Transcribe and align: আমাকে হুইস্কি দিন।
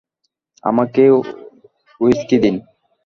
আমাকে 0.63 1.03
হুইস্কি 2.01 2.37
দিন। 2.43 2.55